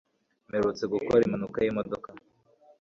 [0.49, 2.09] Mperutse gukora impanuka yimodoka.